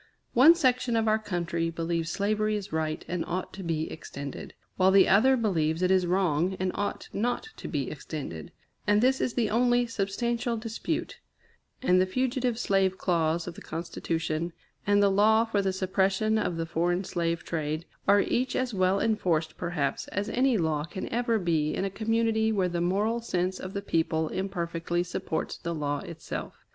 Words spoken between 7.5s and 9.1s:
to be extended; and